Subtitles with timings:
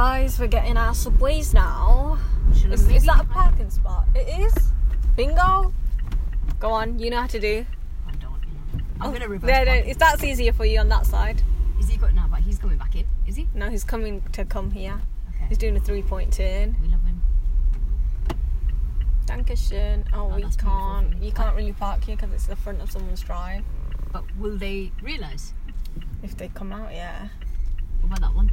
[0.00, 2.18] guys, we're getting our subways now.
[2.70, 4.06] Is, is that a parking spot?
[4.14, 4.72] It is.
[5.14, 5.74] Bingo.
[6.58, 7.66] Go on, you know how to do.
[8.08, 8.22] I don't.
[8.22, 8.80] know.
[8.98, 9.46] I'm oh, gonna reverse.
[9.46, 11.42] There, there, if that's easier for you on that side.
[11.78, 12.28] Is he going now?
[12.30, 13.04] But he's coming back in.
[13.26, 13.46] Is he?
[13.52, 14.98] No, he's coming to come here.
[15.34, 15.44] Okay.
[15.50, 16.76] He's doing a three-point turn.
[16.80, 17.20] we love him.
[19.26, 20.06] Dankeschön.
[20.14, 21.22] Oh, Oh, we can't.
[21.22, 23.64] You can't really park here because it's the front of someone's drive.
[24.14, 25.52] But will they realise?
[26.22, 27.28] If they come out, yeah.
[28.00, 28.50] What about that one?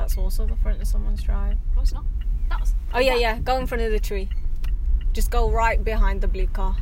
[0.00, 1.58] That's also the front of someone's drive.
[1.76, 2.04] No, it's not.
[2.48, 2.74] That was.
[2.94, 3.38] Oh yeah, that- yeah.
[3.40, 4.28] Go in front of the tree.
[5.12, 6.76] Just go right behind the blue car.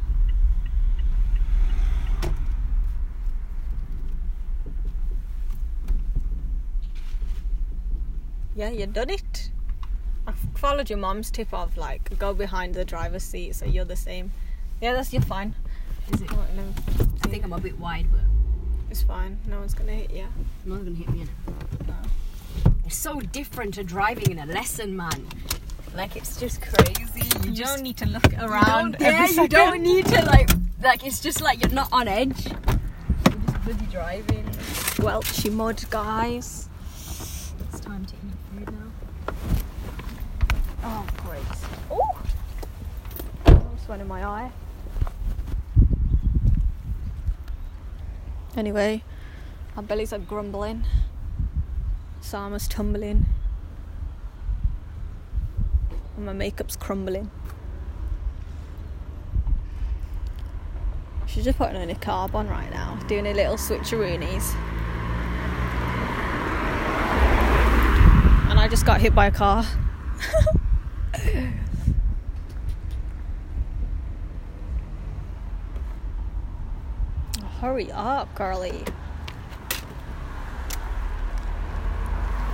[8.54, 9.50] Yeah, you done it.
[10.26, 13.96] I followed your mom's tip of like go behind the driver's seat so you're the
[13.96, 14.32] same.
[14.80, 15.54] Yeah, that's you're fine.
[16.12, 16.30] Is it?
[16.32, 18.20] I think I'm a bit wide, but
[18.90, 19.38] it's fine.
[19.48, 20.26] No one's gonna hit you.
[20.64, 21.26] no one's gonna hit me.
[22.88, 25.26] It's so different to driving in a lesson, man.
[25.94, 27.20] Like it's just crazy.
[27.20, 28.92] You, You just don't need to look around.
[28.92, 30.48] don't, yeah, you don't need to like
[30.82, 32.46] like it's just like you're not on edge.
[32.46, 34.48] You're just bloody driving.
[35.00, 36.70] Welchy mud, guys.
[37.68, 39.34] It's time to eat food now.
[40.84, 41.42] Oh, great.
[41.90, 42.22] Oh!
[43.48, 44.50] I'm sweating my eye.
[48.56, 49.02] Anyway,
[49.76, 50.86] our bellies are grumbling.
[52.28, 53.24] Sama's tumbling.
[56.14, 57.30] And my makeup's crumbling.
[61.26, 64.54] She's just putting on a carb on right now, doing a little switcheroonies.
[68.50, 69.64] And I just got hit by a car.
[77.62, 78.84] Hurry up, girly.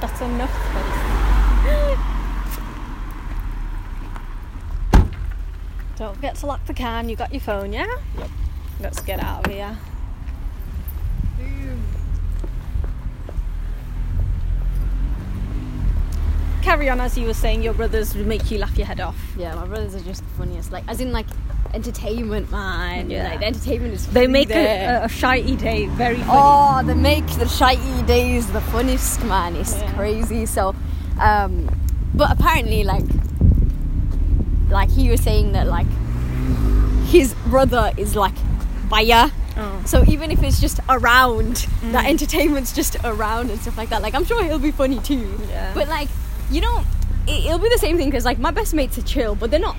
[0.04, 1.98] That's enough space.
[5.96, 7.08] Don't forget to lock the can.
[7.08, 7.86] You got your phone, yeah?
[8.18, 8.28] Yep.
[8.80, 9.78] Let's get out of here.
[16.60, 19.16] Carry on as you were saying, your brothers would make you laugh your head off.
[19.38, 20.72] Yeah, my brothers are just funniest.
[20.72, 21.26] Like, as in like
[21.72, 23.10] entertainment, man.
[23.10, 23.30] Yeah.
[23.30, 24.06] Like the entertainment is.
[24.06, 25.02] They make there.
[25.02, 26.30] a, a, shitey day very funny.
[26.30, 29.56] Oh, they make the shitey days the funniest, man.
[29.56, 29.92] It's Yeah.
[29.94, 30.46] crazy.
[30.46, 30.74] So,
[31.20, 31.68] um,
[32.14, 33.04] but apparently, like,
[34.70, 35.86] like he was saying that like
[37.06, 38.34] his brother is like
[38.88, 39.30] baya.
[39.56, 39.82] Oh.
[39.86, 41.92] So even if it's just around, Mm.
[41.92, 44.02] that entertainment's just around and stuff like that.
[44.02, 45.38] Like I'm sure he'll be funny too.
[45.48, 45.72] Yeah.
[45.74, 46.08] But like,
[46.50, 46.86] you don't.
[47.26, 49.60] It, it'll be the same thing because like my best mates are chill, but they're
[49.60, 49.76] not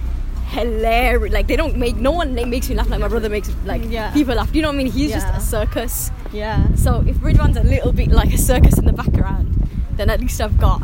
[0.48, 1.34] hilarious.
[1.34, 4.12] Like they don't make no one makes me laugh like my brother makes like Yeah.
[4.14, 4.52] people laugh.
[4.52, 4.92] Do you know what I mean?
[4.92, 5.20] He's Yeah.
[5.20, 6.12] just a circus.
[6.32, 6.66] Yeah.
[6.76, 10.40] So if Ridwan's a little bit like a circus in the background, then at least
[10.42, 10.82] I've got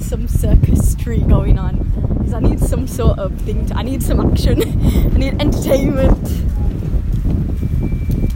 [0.00, 1.84] some circus tree going on.
[2.18, 3.66] Because I need some sort of thing.
[3.66, 4.62] To, I need some action.
[5.14, 6.28] I need entertainment.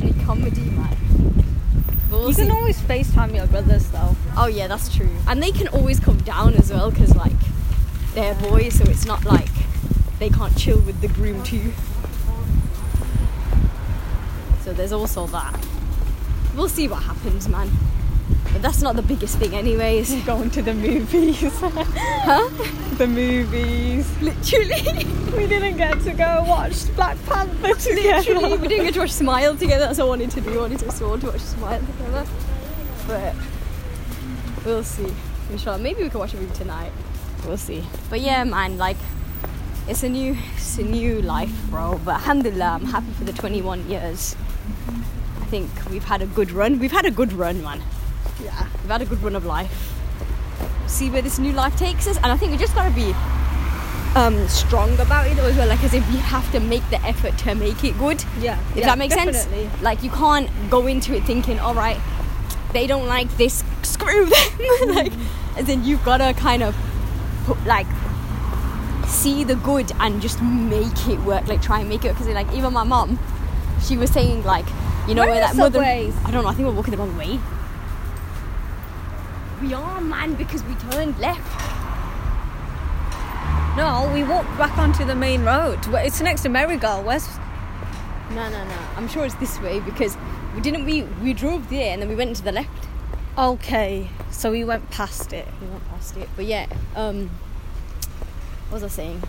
[0.00, 0.96] I need comedy, man.
[2.10, 2.50] We'll You can see.
[2.50, 4.16] always FaceTime your brothers though.
[4.36, 5.08] Oh yeah, that's true.
[5.26, 7.32] And they can always come down as well because like
[8.14, 9.48] they're boys, so it's not like
[10.22, 11.72] they can't chill with the groom too.
[14.62, 15.66] So there's also that.
[16.54, 17.68] We'll see what happens, man.
[18.52, 20.14] But that's not the biggest thing, anyways.
[20.24, 21.40] Going to the movies.
[21.60, 22.48] huh?
[22.98, 24.06] the movies.
[24.22, 25.04] Literally,
[25.36, 28.34] We didn't get to go watch Black Panther together.
[28.34, 29.86] literally, we didn't get to watch Smile together.
[29.86, 30.52] That's what I wanted to do.
[30.52, 32.26] I wanted to sworn to watch Smile together.
[33.08, 33.34] But
[34.64, 35.12] we'll see.
[35.50, 36.92] Inshallah, maybe we can watch a movie tonight.
[37.44, 37.82] We'll see.
[38.08, 38.98] But yeah, man, like
[39.88, 42.00] it's a new, it's a new life, bro.
[42.04, 44.36] But alhamdulillah, I'm happy for the 21 years.
[45.40, 46.78] I think we've had a good run.
[46.78, 47.82] We've had a good run, man.
[48.42, 48.68] Yeah.
[48.82, 49.92] We've had a good run of life.
[50.86, 53.14] See where this new life takes us, and I think we just gotta be
[54.14, 55.68] um, strong about it as well.
[55.68, 58.24] Like as if you have to make the effort to make it good.
[58.40, 58.60] Yeah.
[58.70, 59.68] If yeah, that makes definitely.
[59.68, 59.82] sense.
[59.82, 62.00] Like you can't go into it thinking, all right,
[62.72, 64.86] they don't like this, screw them.
[64.94, 65.12] like,
[65.56, 66.76] and then you've gotta kind of
[67.44, 67.86] put like
[69.12, 71.46] see the good and just make it work.
[71.46, 73.18] Like try and make it because like even my mom,
[73.82, 74.66] she was saying like,
[75.08, 75.78] you know Where where that the mother.
[75.80, 76.14] subways?
[76.24, 76.48] I don't know.
[76.50, 77.38] I think we're walking the wrong way.
[79.60, 81.40] We are, man, because we turned left.
[83.76, 85.78] No, we walked back onto the main road.
[85.88, 87.06] It's next to Marigold.
[87.06, 87.26] Where's
[88.30, 88.78] No, no, no.
[88.96, 90.16] I'm sure it's this way because
[90.54, 90.84] we didn't.
[90.84, 92.88] We we drove there and then we went to the left.
[93.38, 95.46] Okay, so we went past it.
[95.60, 96.66] We went past it, but yeah.
[96.94, 97.30] Um,
[98.72, 99.22] was I saying?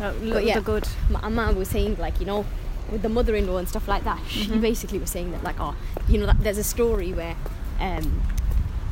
[0.00, 0.88] Uh, look But yeah, the good.
[1.08, 2.44] My mum was saying like you know,
[2.90, 4.20] with the mother-in-law and stuff like that.
[4.28, 5.74] She basically was saying that like oh,
[6.08, 7.36] you know, that there's a story where,
[7.80, 8.22] um,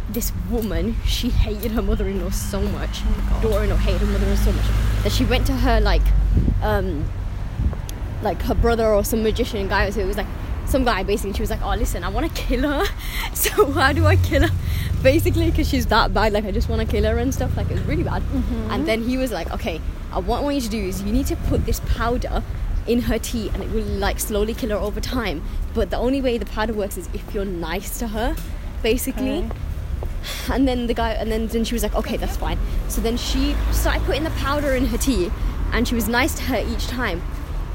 [0.09, 3.03] this woman, she hated her mother-in-law so much.
[3.05, 3.41] Oh.
[3.43, 4.67] Daughter-in-law hated her mother-in-law so much
[5.03, 6.03] that she went to her like,
[6.63, 7.11] um,
[8.23, 9.91] like her brother or some magician guy.
[9.91, 10.27] who was like
[10.71, 11.33] some guy basically.
[11.33, 12.85] She was like, "Oh, listen, I want to kill her.
[13.35, 14.55] So how do I kill her?
[15.03, 16.33] Basically, because she's that bad.
[16.33, 17.57] Like I just want to kill her and stuff.
[17.57, 18.23] Like it was really bad.
[18.23, 18.71] Mm-hmm.
[18.71, 19.81] And then he was like, "Okay,
[20.13, 22.43] I what I want you to do is you need to put this powder."
[22.87, 25.43] In her tea, and it will like slowly kill her over time.
[25.75, 28.35] But the only way the powder works is if you're nice to her,
[28.83, 29.41] basically.
[29.41, 29.51] Okay.
[30.51, 32.59] And then the guy, and then, then she was like, okay, that's fine.
[32.89, 35.31] So then she started putting the powder in her tea,
[35.73, 37.23] and she was nice to her each time.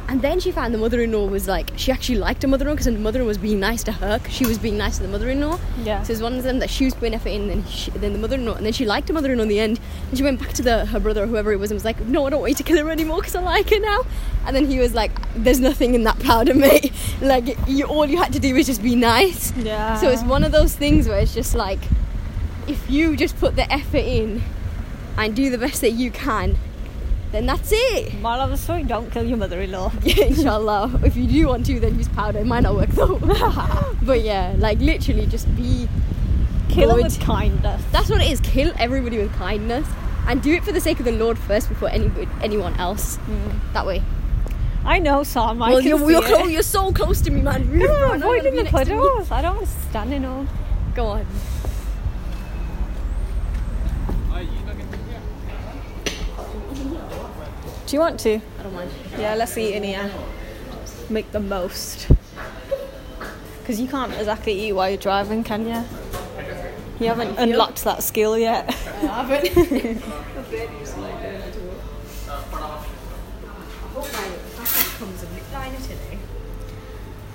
[0.07, 2.92] And then she found the mother-in-law was like, she actually liked her mother-in-law because the
[2.92, 5.60] mother-in-law was being nice to her because she was being nice to the mother-in-law.
[5.84, 6.04] Yeah.
[6.04, 7.90] So it was one of them that she was putting effort in, and then she,
[7.92, 9.80] then the mother-in-law, and then she liked her mother-in-law in the end.
[10.10, 12.00] And she went back to the her brother or whoever it was and was like,
[12.02, 14.06] no, I don't want you to kill her anymore because I like her now.
[14.46, 16.94] And then he was like, there's nothing in that powder, mate.
[17.22, 19.56] Like you, all you had to do was just be nice.
[19.57, 19.98] Yeah.
[19.98, 21.80] So it's one of those things where it's just like,
[22.68, 24.44] if you just put the effort in
[25.18, 26.57] and do the best that you can,
[27.36, 28.14] then that's it.
[28.22, 29.92] Moral of the story: Don't kill your mother-in-law.
[30.04, 31.02] Yeah, inshallah.
[31.04, 32.40] If you do want to, then use powder.
[32.40, 33.20] It might not work though.
[34.02, 35.90] but yeah, like literally just be
[36.70, 37.82] Kill with kindness.
[37.92, 38.40] That's what it is.
[38.42, 39.88] Kill everybody with kindness.
[40.28, 42.12] And do it for the sake of the Lord first before any,
[42.42, 43.18] anyone else.
[43.18, 43.74] Mm.
[43.74, 44.02] That way.
[44.84, 45.62] I know, Sam.
[45.62, 47.66] I well, you're, you're, close, you're so close to me, man.
[47.68, 48.12] Move, Come bro.
[48.12, 49.31] I don't wanna avoiding the puddles.
[49.31, 50.48] I don't want to stand in all.
[50.96, 51.26] Go on.
[57.86, 58.42] Do you want to?
[58.60, 58.90] I don't mind.
[59.18, 60.10] Yeah, let's eat in here.
[61.10, 62.08] Make the most.
[63.60, 65.84] Because you can't exactly eat while you're driving, can you?
[67.00, 68.70] You haven't unlocked that skill yet.
[68.70, 69.58] I haven't.
[69.58, 69.94] I
[73.94, 76.18] hope my package comes a bit liner today.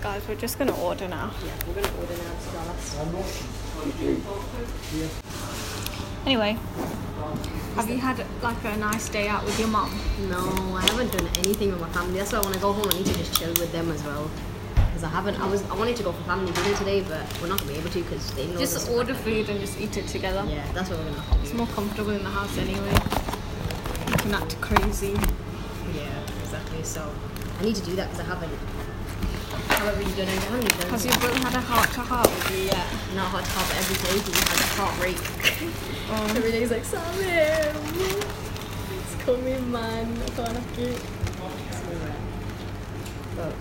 [0.01, 1.31] Guys, we're just gonna order now.
[1.45, 2.97] Yeah, we're gonna order now to be honest.
[6.27, 6.59] Anyway,
[7.77, 9.91] have you had like a nice day out with your mom?
[10.29, 12.19] No, I haven't done anything with my family.
[12.19, 12.89] That's why when I want to go home.
[12.91, 14.31] I need to just chill with them as well.
[14.75, 15.41] Because I haven't.
[15.41, 15.63] I was.
[15.71, 18.03] I wanted to go for family dinner today, but we're not gonna be able to
[18.03, 18.59] because they know.
[18.59, 20.45] Just order food and just eat it together.
[20.47, 22.93] Yeah, that's what we're gonna have to It's more comfortable in the house anyway.
[24.11, 25.15] You can act crazy.
[25.95, 26.83] Yeah, exactly.
[26.83, 27.11] So
[27.59, 28.53] I need to do that because I haven't.
[29.81, 30.37] However, you done it.
[30.37, 31.11] I haven't done Has it.
[31.11, 32.87] your brother had a heart to heart with you yet?
[33.17, 34.21] Not hard to have every day.
[34.21, 35.17] He has a heart rate.
[36.13, 37.73] Um, every day he's like, Samir,
[39.01, 40.19] it's coming, man.
[40.21, 40.93] I can't have to.
[43.33, 43.53] So,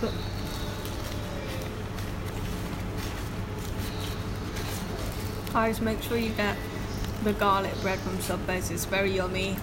[0.00, 0.12] But
[5.52, 6.56] Guys, make sure you get
[7.24, 8.70] the garlic bread from Subway's.
[8.70, 9.56] It's very yummy.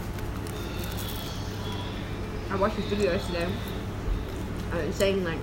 [2.52, 3.48] I watched this video yesterday
[4.72, 5.40] and it was saying like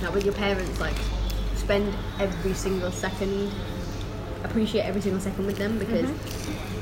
[0.00, 0.96] that with your parents like
[1.54, 3.50] spend every single second
[4.44, 6.76] appreciate every single second with them because mm-hmm.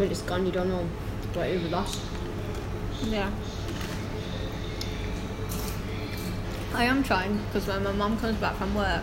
[0.00, 0.88] when it's gone you don't know
[1.34, 2.00] what you've lost.
[3.04, 3.30] Yeah.
[6.80, 9.02] I am trying because when my mum comes back from work,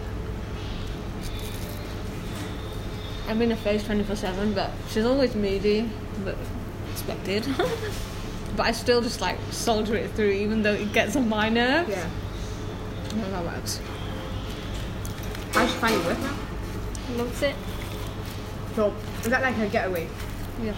[3.28, 5.88] I'm in a phase 24 7, but she's always moody,
[6.26, 6.36] but
[6.92, 7.46] expected.
[8.56, 11.92] but I still just like soldier it through, even though it gets on my nerves.
[11.92, 12.10] Yeah.
[13.12, 13.80] I know that works.
[15.52, 16.38] How did you find it work now?
[17.12, 17.56] Loves it.
[18.76, 18.92] So
[19.22, 20.08] is that like a getaway?
[20.64, 20.74] Yeah.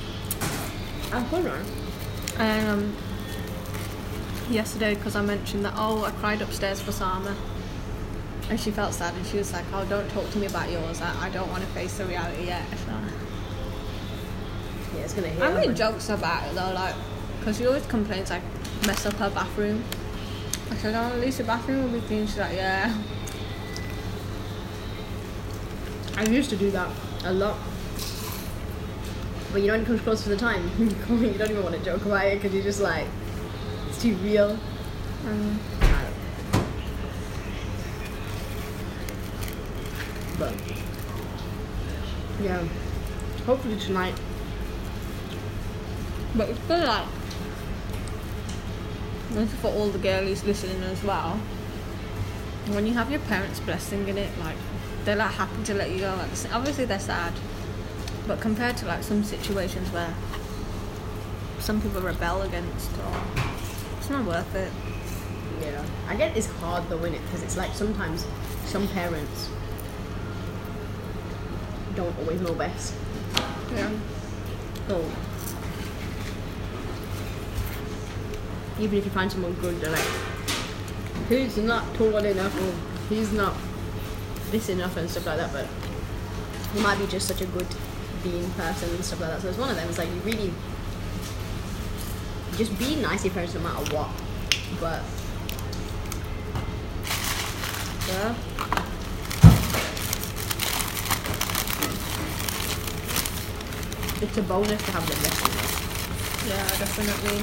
[1.13, 1.65] I've gone on.
[2.39, 2.97] And um,
[4.49, 7.35] yesterday, because I mentioned that, oh, I cried upstairs for Sama.
[8.49, 11.01] And she felt sad and she was like, oh, don't talk to me about yours.
[11.01, 12.65] I, I don't want to face the reality yet.
[12.85, 12.91] So.
[14.95, 15.41] Yeah, it's gonna hit.
[15.41, 15.75] I made man.
[15.75, 16.95] jokes about it though, like,
[17.39, 18.41] because she always complains I
[18.87, 19.83] mess up her bathroom.
[20.71, 22.25] I said, oh, at least your bathroom will be clean.
[22.25, 22.95] She's like, yeah.
[26.17, 26.91] I used to do that
[27.25, 27.57] a lot.
[29.51, 31.83] But you know when it comes close to the time, you don't even want to
[31.83, 33.28] joke about it because you're just like, it's
[33.99, 34.57] too real.
[35.25, 35.59] Um,
[40.37, 40.53] But
[42.41, 42.63] yeah,
[43.45, 44.15] hopefully tonight.
[46.33, 47.05] but it's good, like,
[49.31, 51.37] this is for all the girlies listening as well.
[52.67, 54.55] When you have your parents' blessing in it, like,
[55.03, 56.15] they're like happy to let you go.
[56.15, 57.33] Like, obviously they're sad,
[58.27, 60.13] but compared to like some situations where
[61.59, 63.21] some people rebel against, or
[64.09, 64.71] it's not worth it.
[65.61, 68.25] Yeah, I get it's hard though, it Because it's like sometimes
[68.65, 69.49] some parents
[71.95, 72.95] don't always know best.
[73.75, 73.91] Yeah.
[74.87, 75.05] So
[78.79, 80.09] even if you find someone good, they're like,
[81.27, 82.71] who's not tall enough or
[83.09, 83.55] who's not
[84.49, 85.67] this enough and stuff like that, but
[86.73, 87.67] he might be just such a good
[88.23, 89.41] being person and stuff like that.
[89.41, 89.87] So it's one of them.
[89.87, 90.51] It's like you really
[92.59, 94.09] just be nice your parents no matter what.
[94.81, 95.01] But
[98.09, 98.35] yeah.
[104.21, 106.49] It's a bonus to have them you.
[106.49, 107.37] Yeah, definitely.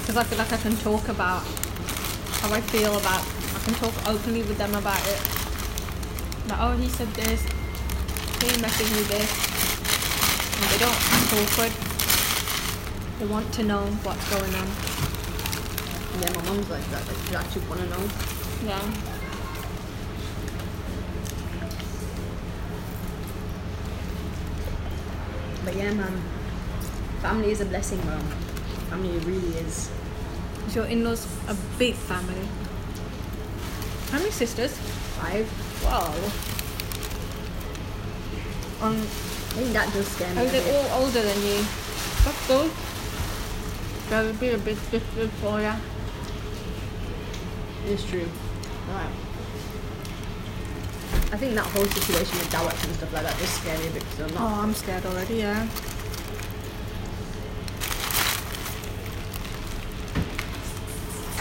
[0.00, 1.42] Because I feel like I can talk about
[2.40, 3.20] how I feel about.
[3.20, 5.20] I can talk openly with them about it.
[6.48, 7.42] Like, oh, he said this.
[8.40, 9.28] He messaged me this.
[10.56, 11.83] And they don't act awkward.
[13.24, 14.68] They want to know what's going on.
[16.20, 17.08] Yeah, my mom's like that.
[17.08, 18.04] Like, she actually want to know.
[18.66, 18.84] Yeah.
[25.64, 26.22] But yeah, man,
[27.22, 28.18] family is a blessing, bro.
[28.90, 29.90] Family really is.
[30.66, 32.46] Is your in-laws a big family?
[34.10, 34.76] How many sisters?
[35.16, 35.48] Five.
[35.82, 36.12] Wow.
[38.86, 40.42] Um, I think that does scare me.
[40.42, 41.64] are they all older than you?
[42.24, 42.70] That's good.
[44.10, 45.72] That would be a bit sister for you.
[47.86, 48.28] It's true.
[48.88, 49.10] Right.
[51.32, 53.90] I think that whole situation with Dawats and stuff like that does scare me a
[53.90, 54.40] bit because I'm not.
[54.40, 55.68] Oh, I'm scared already, yeah.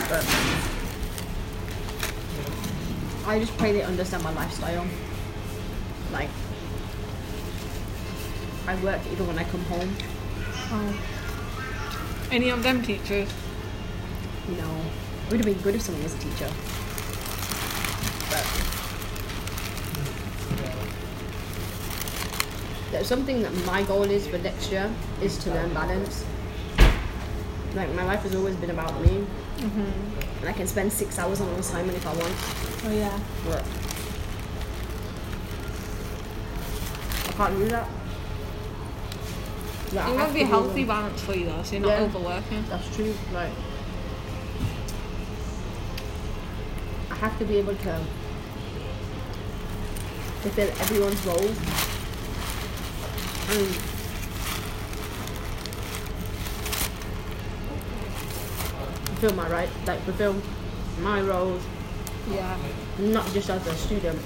[0.10, 0.25] But
[3.27, 4.86] I just pray they understand my lifestyle.
[6.12, 6.29] Like,
[8.67, 9.96] I work even when I come home.
[10.72, 11.23] Oh.
[12.34, 13.30] Any of them teachers?
[14.50, 14.82] Know,
[15.28, 16.50] it would have been good if someone was a teacher.
[18.32, 18.46] But
[22.92, 26.25] there's something that my goal is for next year is to learn balance.
[27.75, 29.25] Like my life has always been about me,
[29.58, 30.40] Mm-hmm.
[30.42, 32.34] and I can spend six hours on an assignment if I want.
[32.86, 33.18] Oh, yeah.
[33.46, 33.63] But
[37.30, 37.88] I can't do that.
[40.02, 42.02] It have would be a to healthy balance for you, though, so you're not Yeah.
[42.06, 42.66] overworking.
[42.70, 43.14] That's true.
[43.34, 43.52] Like,
[47.12, 48.00] I have to be able to
[50.42, 51.58] fulfill everyone's roles.
[53.50, 53.76] And
[59.06, 60.36] fulfill my right, like fulfill
[61.02, 61.62] my roles,
[62.30, 62.56] Yeah.
[63.00, 64.20] not just as a student,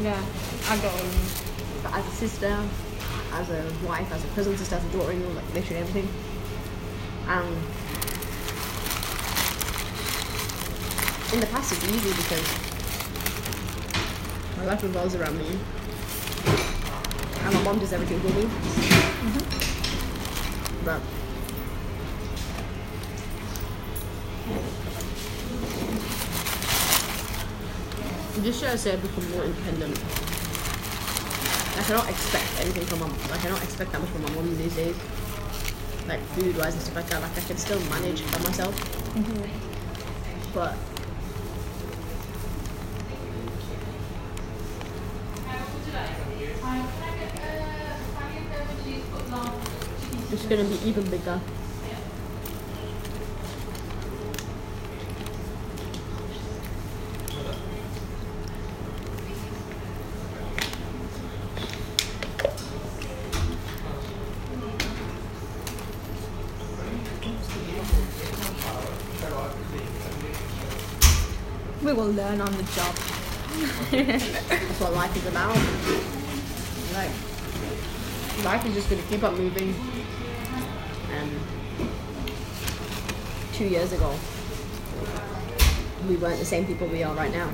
[0.00, 0.20] Yeah.
[0.68, 0.92] I got
[1.82, 2.58] but as a sister,
[3.34, 6.08] as a wife, as a cousin sister, as a daughter-in-law, like literally everything.
[7.26, 7.46] Um,
[11.32, 12.46] in the past, it's easy because
[14.56, 15.58] my life revolves around me,
[17.40, 18.48] and my mom does everything for me.
[20.84, 21.00] But
[28.44, 30.23] just should I say, I've become more independent.
[31.76, 34.56] I cannot expect anything from my like I cannot expect that much from my mom
[34.56, 34.96] these days.
[36.06, 37.20] Like food wise and stuff like that.
[37.20, 38.74] Like I can still manage by myself.
[40.54, 40.76] But
[50.32, 51.40] it's gonna be even bigger.
[72.16, 72.94] Learn on the job.
[73.90, 75.56] That's what life is about.
[76.94, 77.10] Like
[78.44, 79.74] life is just gonna keep up moving.
[81.10, 81.30] And
[83.52, 84.14] two years ago,
[86.08, 87.48] we weren't the same people we are right now.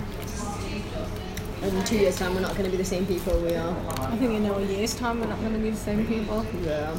[1.63, 3.77] And in two years' time, we're not gonna be the same people we are.
[4.11, 6.45] I think in a year's time we're not going to be the same people.
[6.65, 6.97] Yeah.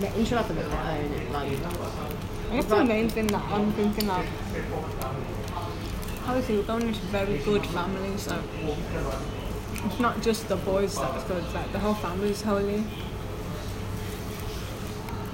[0.00, 2.11] Yeah, inshallah for the better,
[2.52, 2.58] innit?
[2.58, 4.26] I guess the main thing that I'm thinking of,
[6.26, 8.42] obviously we're going into very good family, so
[9.84, 12.84] it's not just the boys that's good, like the whole family's holy.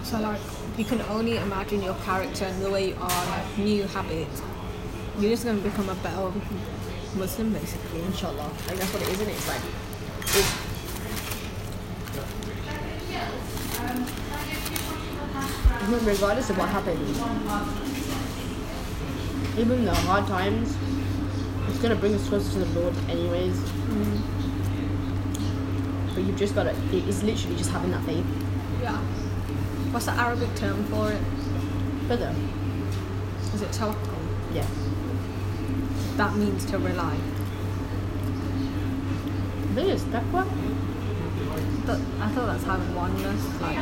[0.04, 0.40] So like,
[0.78, 4.42] you can only imagine your character and the way you are, like new habits.
[5.18, 6.30] You're just going to become a better
[7.16, 8.00] Muslim, basically.
[8.02, 8.50] inshallah.
[8.68, 9.32] Like, that's what it is, isn't it?
[9.32, 9.62] It's like,
[10.22, 10.67] it's,
[15.96, 17.18] regardless of what happens,
[19.58, 20.76] even the hard times,
[21.68, 23.56] it's gonna bring us closer to the Lord, anyways.
[23.58, 24.20] Mm.
[26.14, 26.74] but you've just got to.
[26.92, 28.26] It's literally just having that faith.
[28.82, 28.96] Yeah.
[29.92, 31.22] What's the Arabic term for it?
[32.08, 32.34] Further.
[33.54, 34.18] Is it tawakkul?
[34.52, 34.66] Yeah.
[36.16, 37.16] That means to rely.
[39.62, 40.44] I think it's taqwa.
[42.20, 43.60] I thought that's having oneness.
[43.60, 43.78] Like,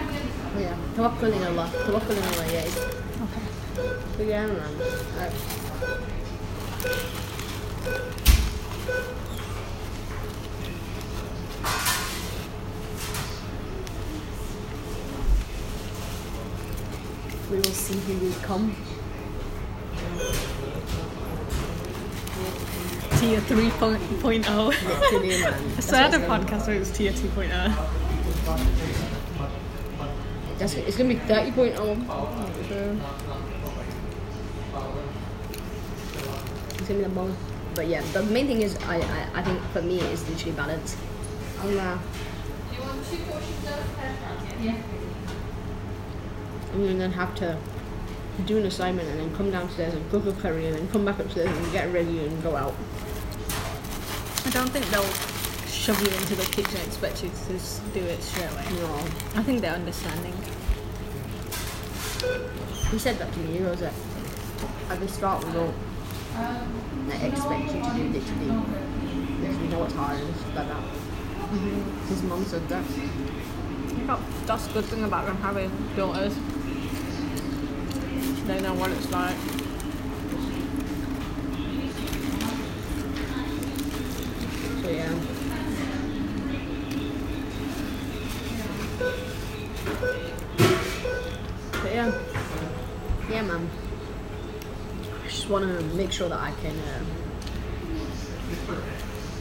[0.57, 0.75] Oh, yeah.
[0.97, 1.69] Tawakkul in Allah.
[2.33, 2.47] Allah.
[2.53, 2.65] Yeah.
[2.65, 3.43] It's, okay.
[4.17, 4.79] but yeah, man.
[5.19, 5.33] Like,
[17.51, 18.75] we will see who will come.
[23.21, 24.89] Tier 3.0.
[24.89, 25.55] Literally, man.
[25.55, 27.21] I That's started a what's going- podcast where it was tier oh.
[28.47, 29.16] 2.0.
[30.59, 30.75] That's.
[30.75, 31.93] It's gonna be thirty point oh.
[36.75, 37.39] It's gonna be the most.
[37.75, 40.97] But yeah, the main thing is, I, I, I think for me, it's literally balance.
[41.61, 41.99] I'm uh,
[44.63, 44.77] yeah.
[46.73, 47.59] And then have to
[48.45, 51.19] do an assignment and then come downstairs and cook a curry and then come back
[51.19, 52.75] upstairs and get ready and go out.
[54.45, 55.36] I don't think they'll
[55.87, 57.53] shove you into the kitchen and expect you to
[57.95, 58.65] do it straight away.
[58.75, 58.93] No.
[59.37, 60.33] I think they're understanding.
[62.91, 63.53] He said that to me.
[63.53, 63.93] He goes that
[64.91, 65.73] at the start we don't
[67.07, 68.51] like, expect you to do it literally
[69.39, 70.83] because we know it's hard and stuff like that.
[70.83, 72.09] Mm-hmm.
[72.09, 72.85] His mum said that.
[74.47, 76.35] That's a good thing about them having daughters.
[78.49, 79.37] They know what it's like.
[95.47, 97.05] Just want to make sure that I can uh,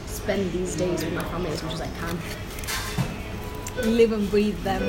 [0.06, 2.16] spend these days with my family as much as I can.
[3.96, 4.84] Live and breathe them.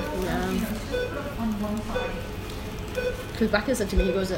[3.31, 4.31] Because Becca said to me, he goes,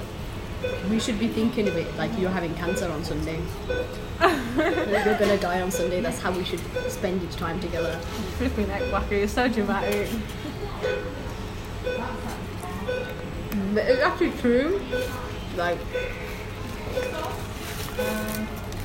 [0.90, 3.42] we should be thinking of it like you're having cancer on Sunday.
[4.22, 4.38] Like,
[5.06, 6.00] you're gonna die on Sunday.
[6.00, 8.00] That's how we should spend each time together.
[8.38, 10.08] Flipping like Wacker, you're so dramatic.
[13.74, 14.80] But it's actually true.
[15.58, 15.78] Like,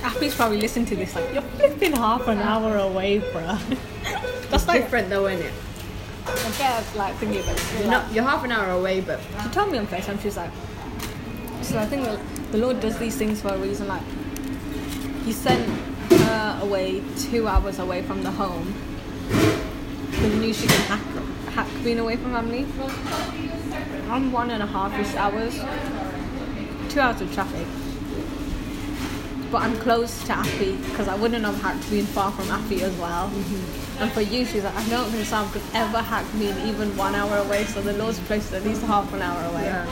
[0.02, 3.58] Appy's probably listening to this like, you're flipping half an hour away, bruh.
[4.50, 5.52] That's like, different though, isn't it?
[6.26, 7.80] I guess, like thinking about it.
[7.80, 10.50] You're, not, you're half an hour away, but She told me on FaceTime, she's like,
[11.62, 12.20] so I think the,
[12.52, 13.88] the Lord does these things for a reason.
[13.88, 14.02] Like,
[15.24, 15.68] He sent
[16.10, 18.74] her away two hours away from the home
[20.24, 21.00] he knew she could hack,
[21.52, 22.66] hack being away from family.
[24.08, 25.54] I'm one and a half-ish hours,
[26.92, 27.66] two hours of traffic.
[29.54, 32.92] But I'm close to Appy because I wouldn't have hacked being far from Appy as
[32.96, 33.30] well.
[34.00, 37.14] And for you, she's like, I don't think Sam could ever hack being even one
[37.14, 37.62] hour away.
[37.66, 39.66] So the Lord's placed at least half an hour away.
[39.66, 39.84] Yeah.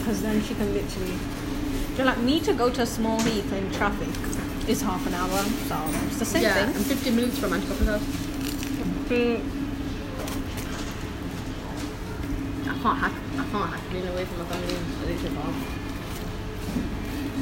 [0.00, 1.16] Because then she can literally.
[1.96, 4.08] You're like, me to go to a small heath in traffic
[4.68, 5.42] is half an hour.
[5.42, 6.84] So it's the same yeah, I'm thing.
[6.84, 8.02] 15 minutes from Antioch's house.
[9.08, 9.40] Mm,
[12.68, 13.12] I can't hack.
[13.38, 15.14] I can't hack being away from my family.
[15.14, 15.83] It's far.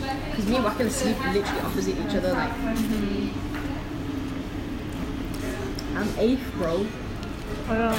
[0.02, 2.32] Because me and Wackle sleep literally opposite each other.
[2.32, 3.52] Like, mm-hmm.
[5.96, 6.86] I'm eighth, bro.
[7.68, 7.94] I know.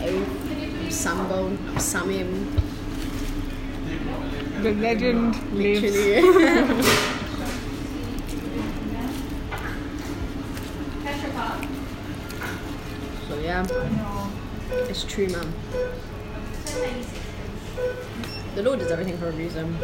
[0.00, 0.28] Eighth.
[0.82, 1.46] I'm Sambo.
[1.46, 2.60] I'm Samim.
[4.62, 5.82] The legend lives.
[5.82, 6.22] Literally.
[13.28, 13.64] so yeah,
[14.88, 15.54] it's true, man.
[18.58, 19.78] The Lord does everything for a reason.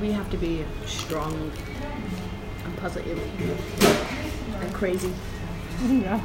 [0.00, 1.52] We have to be strong
[2.64, 3.18] and positive
[4.62, 5.12] and crazy.
[5.86, 6.18] Yeah.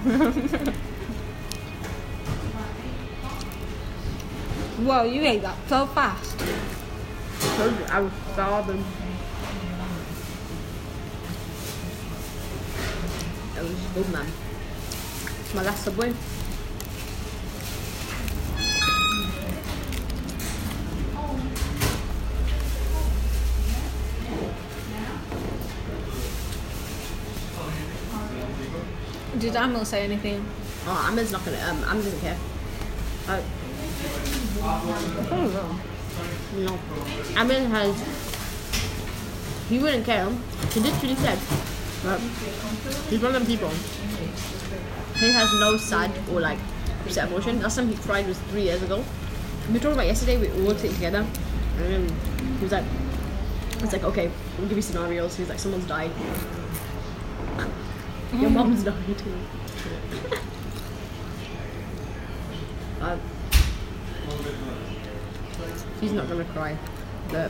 [4.86, 6.40] Whoa, you ate that so fast.
[7.58, 8.86] Told you, I was starving.
[13.94, 14.26] Good, man.
[15.42, 16.14] It's my last subway.
[29.40, 30.44] Did Amel say anything?
[30.88, 31.58] Oh, Amma's not gonna.
[31.70, 32.38] Um, Amma doesn't care.
[33.28, 33.42] Uh,
[36.58, 36.80] no.
[37.36, 37.96] Amma has.
[39.70, 40.30] He wouldn't care.
[40.72, 41.63] He literally said.
[42.04, 42.20] But
[43.10, 43.70] he's one of them people.
[45.20, 46.60] He has no sad or like
[47.06, 47.62] upset emotion.
[47.62, 49.04] Last time he cried was three years ago.
[49.72, 50.38] We talked about yesterday.
[50.38, 51.26] We all worked it together,
[51.78, 52.10] and then
[52.58, 52.84] he was like,
[53.80, 56.12] "It's like okay, we'll give you scenarios." He's like, "Someone's died.
[58.34, 58.96] Your mom's died."
[63.02, 63.18] uh,
[66.02, 66.78] he's not gonna cry,
[67.32, 67.50] but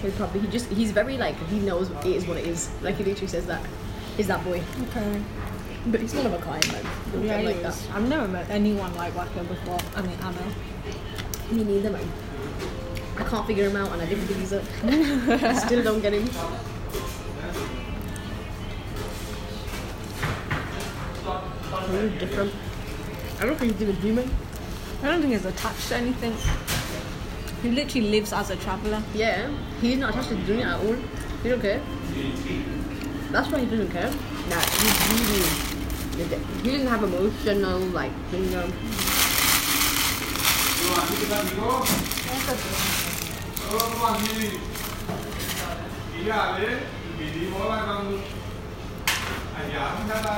[0.00, 2.70] he probably he just he's very like he knows it is what it is.
[2.82, 3.60] Like he literally says that.
[4.16, 4.62] He's that boy.
[4.88, 5.22] Okay.
[5.86, 6.84] But he's one of a kind, man.
[7.12, 7.88] Don't Yeah, get like that.
[7.94, 9.78] I've never met anyone like Wacko before.
[9.96, 10.52] I mean, Anna.
[11.50, 12.06] Me neither, man.
[13.16, 15.60] I can't figure him out, and I didn't think he's a.
[15.66, 16.28] Still don't get him.
[21.90, 22.52] Really different.
[23.40, 24.30] I don't think he's even human.
[25.02, 26.32] I don't think he's attached to anything.
[27.62, 29.02] He literally lives as a traveller.
[29.14, 30.96] Yeah, he's not attached to doing it at all.
[31.42, 31.80] He don't care.
[33.32, 34.10] That's why he doesn't care.
[34.10, 35.20] He's
[36.18, 36.38] really.
[36.62, 38.54] He doesn't have emotional like thing.
[38.56, 38.72] Um,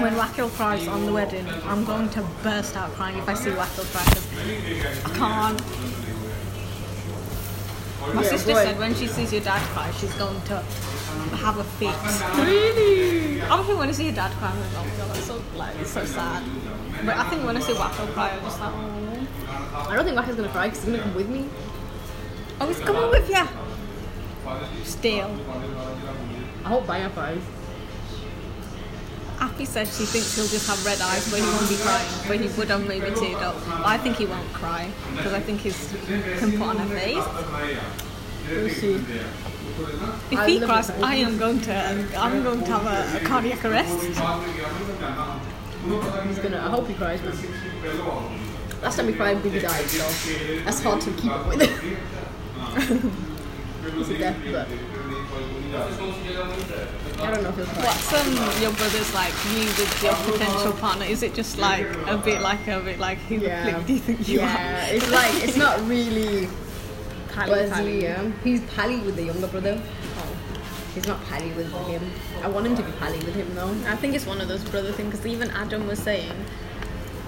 [0.00, 3.50] When Wacko cries on the wedding, I'm going to burst out crying if I see
[3.50, 4.04] Wacko cry.
[4.04, 5.60] 'cause I can't.
[8.00, 8.64] My Yeah, sister boy.
[8.64, 10.56] said when she sees your dad cry, she's going to
[11.44, 11.94] have a fit.
[12.44, 13.40] really?
[13.42, 15.26] I don't think when I see your dad cry, I'm like, oh my god, that's
[15.26, 16.42] so like it's so sad.
[17.04, 19.88] But I think when I see Wacko cry, I'm just like, oh.
[19.90, 21.48] I don't think Wacker's gonna cry because he's gonna come with me.
[22.60, 23.46] Oh, he's coming with you.
[24.84, 25.30] Still.
[26.64, 27.42] I hope Baya cries.
[29.40, 32.08] Appy said she thinks he'll just have red eyes, but he won't be crying.
[32.28, 33.56] But he would have maybe teared up.
[33.66, 35.92] But I think he won't cry because I think he's
[36.38, 37.24] can put on a face.
[38.50, 39.00] We'll see.
[40.30, 40.90] If he cries.
[40.90, 41.74] I am going to
[42.16, 44.04] I'm going to have a, a cardiac arrest.
[44.04, 44.18] He's
[46.38, 46.58] gonna.
[46.58, 47.20] I hope he cries.
[47.22, 47.34] But
[48.82, 51.60] last time he cried, Biggie died, so that's hard to keep up with.
[53.82, 54.68] It's a death, but
[55.72, 57.84] I don't know if he'll cry.
[57.84, 61.04] What's um your brother's like you with your potential partner?
[61.04, 63.92] Is it just like a bit like a bit like who the Yeah, flick do
[63.92, 64.88] you think you yeah.
[64.90, 64.94] are?
[64.94, 66.48] It's like it's not really.
[67.32, 68.02] Pally, Wesley, pally.
[68.02, 68.32] yeah.
[68.42, 69.80] He's pally with the younger brother.
[70.18, 70.36] Oh,
[70.94, 72.02] he's not pally with him.
[72.42, 73.70] I want him to be pally with him though.
[73.88, 76.32] I think it's one of those brother things because even Adam was saying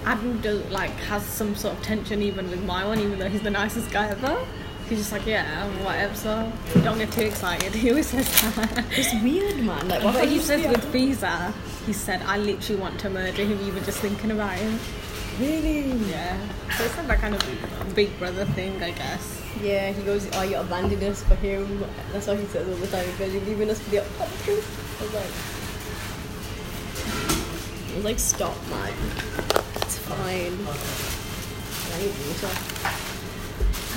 [0.04, 3.42] Adam does like has some sort of tension even with my one, even though he's
[3.42, 4.44] the nicest guy ever.
[4.92, 6.14] He's just like, yeah, whatever.
[6.14, 6.52] So
[6.84, 7.72] don't get too excited.
[7.82, 8.84] He always says that.
[8.90, 9.88] It's weird, man.
[9.88, 11.54] Like, But he says with Visa,
[11.86, 14.78] he said, I literally want to murder him You were just thinking about him.
[15.40, 15.92] really.
[16.10, 16.36] Yeah.
[16.76, 19.40] So it's not that kind of big brother thing, I guess.
[19.62, 22.86] Yeah, he goes, "Oh, you abandoned us for him." That's what he says all the
[22.88, 23.06] time.
[23.12, 24.68] Because you're leaving us for the optometrist.
[25.00, 25.32] I was like,
[27.92, 28.92] I was like, "Stop, man.
[29.76, 30.58] It's fine."
[31.92, 33.01] I need water.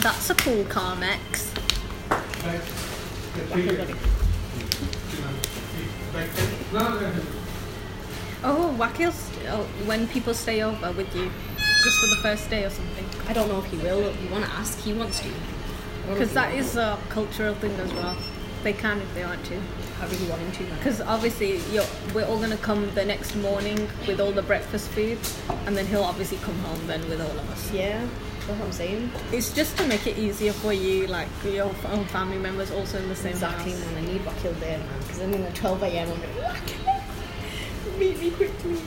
[0.02, 1.52] That's a cool Carmex.
[8.44, 9.14] Oh, Wakil,
[9.50, 11.32] oh, when people stay over with you,
[11.84, 13.06] just for the first day or something.
[13.28, 14.00] I don't know if he will.
[14.08, 14.80] If You want to ask?
[14.80, 15.30] He wants to.
[16.10, 18.16] Because that is a cultural thing as well.
[18.64, 19.56] They can if they want to.
[20.02, 20.64] I really want him to.
[20.64, 20.78] man.
[20.78, 25.18] Because obviously, you're, we're all gonna come the next morning with all the breakfast food,
[25.66, 27.72] and then he'll obviously come home then with all of us.
[27.72, 28.06] Yeah,
[28.46, 29.12] that's what I'm saying.
[29.32, 33.10] It's just to make it easier for you, like your own family members also in
[33.10, 33.86] the same Exactly, house.
[33.86, 34.04] man.
[34.04, 35.00] I need Wakil there, man.
[35.00, 36.12] Because then at 12 a.m.
[36.12, 38.78] I'm like, meet me quickly.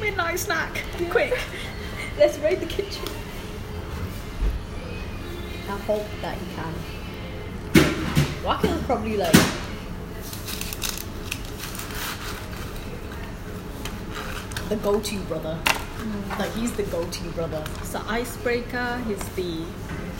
[0.00, 1.36] Midnight snack, quick.
[2.18, 3.04] Let's raid the kitchen.
[5.68, 6.74] I hope that he can.
[8.44, 9.34] Wakil is probably like
[14.68, 15.58] the go-to brother.
[16.38, 17.64] Like he's the go-to brother.
[17.80, 19.02] He's the icebreaker.
[19.06, 19.64] He's the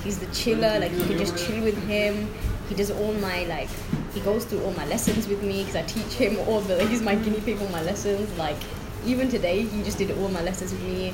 [0.06, 0.78] He's the chiller.
[0.78, 2.32] Like you can just chill with him.
[2.68, 3.68] He does all my like.
[4.14, 6.86] He goes through all my lessons with me because I teach him all the.
[6.86, 8.30] He's my guinea pig on my lessons.
[8.38, 8.56] Like
[9.04, 11.12] even today, he just did all my lessons with me.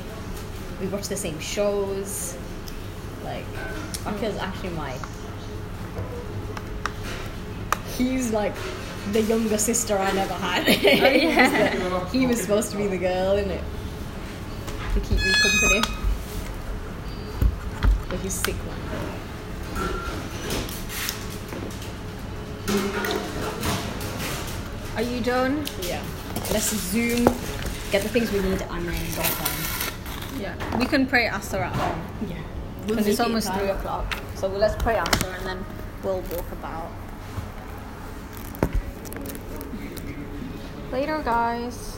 [0.79, 2.37] We watch the same shows.
[3.23, 3.45] Like
[4.05, 4.95] Akil's actually my.
[7.97, 8.53] He's like
[9.11, 10.67] the younger sister I never had.
[10.67, 12.09] Oh, yeah.
[12.11, 13.63] he was supposed to be the girl, innit?
[14.93, 15.81] To keep me company.
[18.09, 18.79] But he's sick, man.
[24.95, 25.65] Are you done?
[25.81, 26.03] Yeah.
[26.51, 27.25] Let's zoom,
[27.91, 30.39] get the things we need, and then go home.
[30.39, 30.77] Yeah.
[30.77, 32.29] We can pray Asr at home.
[32.29, 32.37] Yeah.
[32.85, 34.15] Because it's almost three o'clock.
[34.35, 35.65] So let's pray Asr and then
[36.03, 36.91] we'll walk about.
[40.91, 41.97] Later, guys.